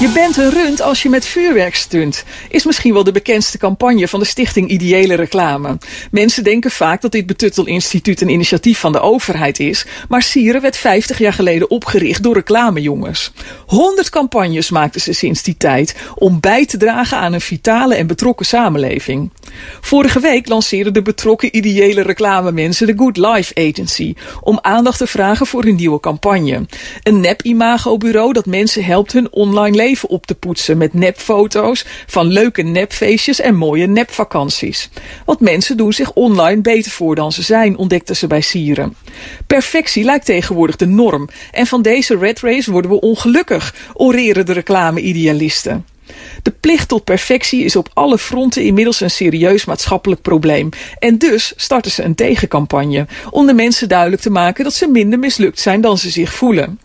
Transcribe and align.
Je 0.00 0.08
bent 0.08 0.36
een 0.36 0.50
rund 0.50 0.80
als 0.82 1.02
je 1.02 1.08
met 1.08 1.26
vuurwerk 1.26 1.74
stunt. 1.74 2.24
Is 2.48 2.64
misschien 2.64 2.92
wel 2.92 3.04
de 3.04 3.12
bekendste 3.12 3.58
campagne 3.58 4.08
van 4.08 4.20
de 4.20 4.26
stichting 4.26 4.68
Ideële 4.68 5.14
Reclame. 5.14 5.78
Mensen 6.10 6.44
denken 6.44 6.70
vaak 6.70 7.00
dat 7.00 7.12
dit 7.12 7.26
Betuttel 7.26 7.66
Instituut 7.66 8.20
een 8.20 8.28
initiatief 8.28 8.78
van 8.78 8.92
de 8.92 9.00
overheid 9.00 9.60
is. 9.60 9.86
Maar 10.08 10.22
Sieren 10.22 10.60
werd 10.60 10.76
50 10.76 11.18
jaar 11.18 11.32
geleden 11.32 11.70
opgericht 11.70 12.22
door 12.22 12.34
reclamejongens. 12.34 13.32
100 13.66 14.10
campagnes 14.10 14.70
maakten 14.70 15.00
ze 15.00 15.12
sinds 15.12 15.42
die 15.42 15.56
tijd 15.56 15.94
om 16.14 16.40
bij 16.40 16.66
te 16.66 16.76
dragen 16.76 17.18
aan 17.18 17.32
een 17.32 17.40
vitale 17.40 17.94
en 17.94 18.06
betrokken 18.06 18.46
samenleving. 18.46 19.30
Vorige 19.80 20.20
week 20.20 20.48
lanceerden 20.48 20.92
de 20.92 21.02
betrokken 21.02 21.56
ideële 21.56 22.02
reclamemensen 22.02 22.86
de 22.86 22.94
Good 22.96 23.16
Life 23.16 23.68
Agency 23.68 24.14
om 24.40 24.58
aandacht 24.62 24.98
te 24.98 25.06
vragen 25.06 25.46
voor 25.46 25.64
hun 25.64 25.76
nieuwe 25.76 26.00
campagne. 26.00 26.66
Een 27.02 27.20
nep-imago-bureau 27.20 28.32
dat 28.32 28.46
mensen 28.46 28.84
helpt 28.84 29.12
hun 29.12 29.32
online 29.32 29.76
leven 29.76 29.86
op 30.06 30.26
te 30.26 30.34
poetsen 30.34 30.78
met 30.78 30.94
nepfoto's 30.94 31.84
van 32.06 32.26
leuke 32.26 32.62
nepfeestjes 32.62 33.40
en 33.40 33.54
mooie 33.54 33.86
nepvakanties. 33.86 34.90
Want 35.24 35.40
mensen 35.40 35.76
doen 35.76 35.92
zich 35.92 36.12
online 36.12 36.60
beter 36.60 36.90
voor 36.90 37.14
dan 37.14 37.32
ze 37.32 37.42
zijn, 37.42 37.76
ontdekten 37.76 38.16
ze 38.16 38.26
bij 38.26 38.40
Sieren. 38.40 38.96
Perfectie 39.46 40.04
lijkt 40.04 40.24
tegenwoordig 40.24 40.76
de 40.76 40.86
norm 40.86 41.28
en 41.52 41.66
van 41.66 41.82
deze 41.82 42.16
red 42.16 42.40
race 42.40 42.70
worden 42.70 42.90
we 42.90 43.00
ongelukkig, 43.00 43.74
oreren 43.94 44.46
de 44.46 44.52
reclame-idealisten. 44.52 45.84
De 46.42 46.50
plicht 46.60 46.88
tot 46.88 47.04
perfectie 47.04 47.64
is 47.64 47.76
op 47.76 47.90
alle 47.94 48.18
fronten 48.18 48.62
inmiddels 48.62 49.00
een 49.00 49.10
serieus 49.10 49.64
maatschappelijk 49.64 50.22
probleem. 50.22 50.68
En 50.98 51.18
dus 51.18 51.52
starten 51.56 51.90
ze 51.90 52.02
een 52.02 52.14
tegencampagne 52.14 53.06
om 53.30 53.46
de 53.46 53.54
mensen 53.54 53.88
duidelijk 53.88 54.22
te 54.22 54.30
maken 54.30 54.64
dat 54.64 54.74
ze 54.74 54.86
minder 54.86 55.18
mislukt 55.18 55.60
zijn 55.60 55.80
dan 55.80 55.98
ze 55.98 56.10
zich 56.10 56.34
voelen. 56.34 56.78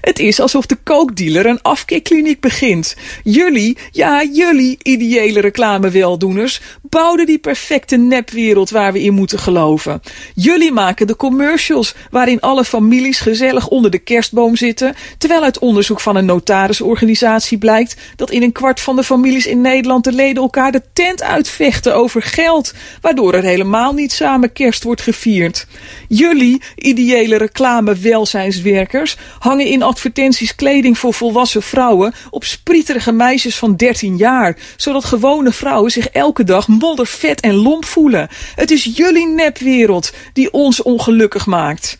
Het 0.00 0.18
is 0.18 0.40
alsof 0.40 0.66
de 0.66 0.76
kookdealer 0.82 1.46
een 1.46 1.62
afkeerkliniek 1.62 2.40
begint. 2.40 2.96
Jullie, 3.24 3.76
ja 3.90 4.24
jullie, 4.32 4.78
ideële 4.82 5.40
reclameweldoeners, 5.40 6.60
bouwden 6.88 7.26
die 7.26 7.38
perfecte 7.38 7.96
nepwereld 7.96 8.70
waar 8.70 8.92
we 8.92 9.02
in 9.02 9.14
moeten 9.14 9.38
geloven. 9.38 10.02
Jullie 10.34 10.72
maken 10.72 11.06
de 11.06 11.16
commercials 11.16 11.94
waarin 12.10 12.40
alle 12.40 12.64
families 12.64 13.18
gezellig 13.18 13.68
onder 13.68 13.90
de 13.90 13.98
kerstboom 13.98 14.56
zitten, 14.56 14.94
terwijl 15.18 15.42
uit 15.42 15.58
onderzoek 15.58 16.00
van 16.00 16.16
een 16.16 16.24
notarisorganisatie 16.24 17.58
blijkt 17.58 17.96
dat 18.16 18.30
in 18.30 18.42
een 18.42 18.52
kwart 18.52 18.80
van 18.80 18.96
de 18.96 19.04
families 19.04 19.46
in 19.46 19.60
Nederland 19.60 20.04
de 20.04 20.12
leden 20.12 20.42
elkaar 20.42 20.72
de 20.72 20.82
tent 20.92 21.22
uitvechten 21.22 21.94
over 21.94 22.22
geld, 22.22 22.74
waardoor 23.00 23.34
er 23.34 23.42
helemaal 23.42 23.92
niet 23.92 24.12
samen 24.12 24.52
kerst 24.52 24.82
wordt 24.82 25.02
gevierd. 25.02 25.66
Jullie, 26.08 26.62
ideële 26.76 27.36
reclamewelzijnswerkers, 27.36 29.16
hangen 29.38 29.66
in 29.66 29.82
advertenties 29.82 30.54
kleding 30.54 30.98
voor 30.98 31.14
volwassen 31.14 31.62
vrouwen 31.62 32.14
op 32.30 32.44
sprieterige 32.44 33.12
meisjes 33.12 33.56
van 33.56 33.76
13 33.76 34.16
jaar, 34.16 34.56
zodat 34.76 35.04
gewone 35.04 35.52
vrouwen 35.52 35.90
zich 35.90 36.08
elke 36.08 36.44
dag 36.44 36.68
moddervet 36.78 37.40
en 37.40 37.54
lomp 37.54 37.84
voelen. 37.84 38.28
Het 38.54 38.70
is 38.70 38.84
jullie 38.94 39.26
nepwereld 39.26 40.12
die 40.32 40.52
ons 40.52 40.82
ongelukkig 40.82 41.46
maakt. 41.46 41.98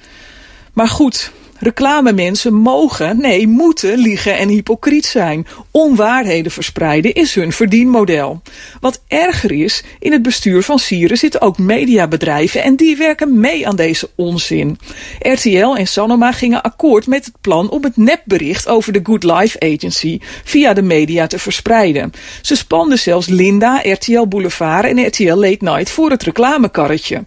Maar 0.73 0.89
goed, 0.89 1.33
Reclamemensen 1.61 2.55
mogen, 2.55 3.20
nee, 3.20 3.47
moeten 3.47 3.99
liegen 3.99 4.38
en 4.38 4.49
hypocriet 4.49 5.06
zijn. 5.06 5.47
Onwaarheden 5.71 6.53
verspreiden 6.53 7.15
is 7.15 7.34
hun 7.34 7.53
verdienmodel. 7.53 8.43
Wat 8.81 9.03
erger 9.09 9.53
is, 9.53 9.82
in 9.99 10.12
het 10.12 10.22
bestuur 10.22 10.62
van 10.62 10.78
Sieren 10.78 11.16
zitten 11.16 11.41
ook 11.41 11.59
mediabedrijven 11.59 12.62
en 12.62 12.77
die 12.77 12.97
werken 12.97 13.41
mee 13.41 13.69
aan 13.69 13.77
deze 13.77 14.10
onzin. 14.15 14.78
RTL 15.19 15.75
en 15.75 15.87
Sanoma 15.87 16.32
gingen 16.32 16.62
akkoord 16.62 17.06
met 17.06 17.25
het 17.25 17.41
plan 17.41 17.71
om 17.71 17.82
het 17.82 17.97
nepbericht 17.97 18.69
over 18.69 18.93
de 18.93 19.00
Good 19.03 19.22
Life 19.22 19.61
Agency 19.61 20.19
via 20.44 20.72
de 20.72 20.82
media 20.82 21.27
te 21.27 21.38
verspreiden. 21.38 22.12
Ze 22.43 22.56
spanden 22.56 22.99
zelfs 22.99 23.27
Linda, 23.27 23.81
RTL 23.82 24.27
Boulevard 24.27 24.84
en 24.84 25.06
RTL 25.06 25.34
Late 25.34 25.65
Night 25.65 25.91
voor 25.91 26.11
het 26.11 26.22
reclamekarretje. 26.22 27.25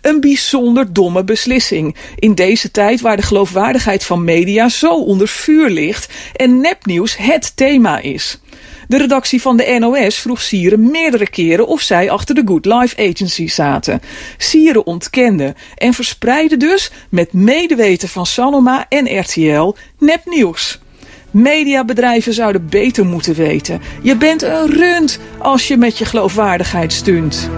Een 0.00 0.20
bijzonder 0.20 0.92
domme 0.92 1.24
beslissing. 1.24 1.96
In 2.16 2.34
deze 2.34 2.70
tijd 2.70 3.00
waar 3.00 3.16
de 3.16 3.22
geloofwaardigheid 3.22 4.04
van 4.04 4.24
media 4.24 4.68
zo 4.68 4.94
onder 4.94 5.28
vuur 5.28 5.70
ligt 5.70 6.12
en 6.36 6.60
nepnieuws 6.60 7.16
het 7.16 7.56
thema 7.56 8.00
is. 8.00 8.38
De 8.88 8.98
redactie 8.98 9.40
van 9.40 9.56
de 9.56 9.76
NOS 9.78 10.16
vroeg 10.16 10.42
Sieren 10.42 10.90
meerdere 10.90 11.30
keren 11.30 11.66
of 11.66 11.80
zij 11.80 12.10
achter 12.10 12.34
de 12.34 12.42
Good 12.44 12.64
Life 12.64 13.10
Agency 13.10 13.48
zaten. 13.48 14.00
Sieren 14.36 14.86
ontkende 14.86 15.54
en 15.74 15.94
verspreidde 15.94 16.56
dus 16.56 16.90
met 17.08 17.32
medeweten 17.32 18.08
van 18.08 18.26
Sanoma 18.26 18.86
en 18.88 19.18
RTL 19.18 19.74
nepnieuws. 19.98 20.78
Mediabedrijven 21.30 22.32
zouden 22.32 22.68
beter 22.68 23.06
moeten 23.06 23.34
weten. 23.34 23.80
Je 24.02 24.16
bent 24.16 24.42
een 24.42 24.66
rund 24.66 25.18
als 25.38 25.68
je 25.68 25.76
met 25.76 25.98
je 25.98 26.04
geloofwaardigheid 26.04 26.92
stunt. 26.92 27.50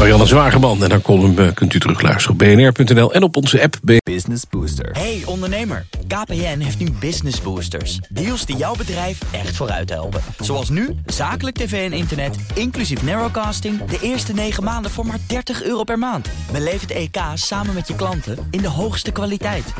Marianne 0.00 0.26
Zwageman 0.26 0.84
en 0.84 0.90
haar 0.90 1.00
column 1.00 1.38
eh, 1.38 1.54
kunt 1.54 1.74
u 1.74 1.80
terugluisteren 1.80 2.32
op 2.32 2.38
bnr.nl 2.38 3.12
en 3.12 3.22
op 3.22 3.36
onze 3.36 3.62
app. 3.62 3.78
Business 4.02 4.44
Booster. 4.50 4.90
Hey 4.92 5.22
ondernemer, 5.26 5.86
KPN 6.06 6.58
heeft 6.58 6.78
nu 6.78 6.90
Business 7.00 7.40
Boosters. 7.40 7.98
Deals 8.08 8.46
die 8.46 8.56
jouw 8.56 8.74
bedrijf 8.74 9.18
echt 9.32 9.56
vooruit 9.56 9.90
helpen. 9.90 10.20
Zoals 10.38 10.68
nu, 10.68 10.94
zakelijk 11.06 11.56
tv 11.56 11.90
en 11.90 11.96
internet, 11.96 12.36
inclusief 12.54 13.02
narrowcasting... 13.02 13.84
de 13.84 13.98
eerste 14.00 14.32
9 14.32 14.64
maanden 14.64 14.90
voor 14.90 15.06
maar 15.06 15.18
30 15.26 15.62
euro 15.62 15.84
per 15.84 15.98
maand. 15.98 16.28
Beleef 16.52 16.80
het 16.80 16.90
EK 16.90 17.18
samen 17.34 17.74
met 17.74 17.88
je 17.88 17.94
klanten 17.94 18.48
in 18.50 18.60
de 18.60 18.68
hoogste 18.68 19.10
kwaliteit. 19.10 19.74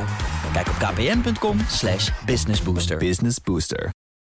Kijk 0.52 0.68
op 0.68 0.74
kpn.com 0.78 1.56
businessbooster. 2.26 2.96
Business 2.96 3.38
Booster. 3.44 3.90